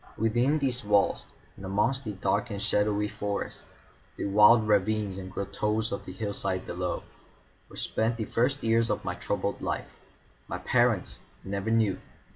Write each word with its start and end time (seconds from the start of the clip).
Within 0.17 0.57
these 0.57 0.83
walls, 0.83 1.25
and 1.55 1.63
amongst 1.63 2.05
the 2.05 2.13
dark 2.13 2.49
and 2.49 2.59
shadowy 2.59 3.07
forests, 3.07 3.67
the 4.17 4.25
wild 4.25 4.67
ravines 4.67 5.15
and 5.19 5.31
grottoes 5.31 5.91
of 5.91 6.05
the 6.07 6.11
hillside 6.11 6.65
below, 6.65 7.03
were 7.69 7.75
spent 7.75 8.17
the 8.17 8.25
first 8.25 8.63
years 8.63 8.89
of 8.89 9.05
my 9.05 9.13
troubled 9.13 9.61
life. 9.61 9.91
My 10.47 10.57
parents 10.57 11.19
I 11.45 11.49
never 11.49 11.69
knew. 11.69 11.99